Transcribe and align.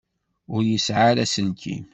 Ur 0.53 0.61
yesɛi 0.65 1.03
ara 1.09 1.21
aselkim. 1.25 1.83